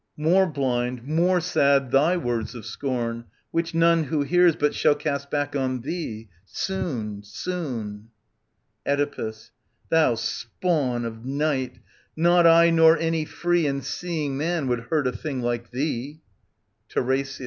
More 0.17 0.47
blind, 0.47 1.03
more 1.03 1.39
sad 1.39 1.91
thy 1.91 2.17
words 2.17 2.55
of 2.55 2.65
scorn, 2.65 3.25
which 3.51 3.75
none 3.75 4.05
Who 4.05 4.23
hears 4.23 4.55
but 4.55 4.73
shall 4.73 4.95
cast 4.95 5.29
back 5.29 5.55
on 5.55 5.81
thee: 5.81 6.27
soon, 6.43 7.21
soon. 7.21 8.07
Oedipus. 8.83 9.51
Thou 9.89 10.15
spawn 10.15 11.05
of 11.05 11.23
Night, 11.23 11.75
not 12.15 12.47
I 12.47 12.71
nor 12.71 12.97
any 12.97 13.25
free 13.25 13.67
And 13.67 13.83
seeing 13.85 14.35
man 14.37 14.67
would 14.69 14.85
hurt 14.89 15.05
a 15.05 15.11
thing 15.11 15.39
like 15.39 15.69
thee. 15.69 16.21
TiRESIAS. 16.89 17.39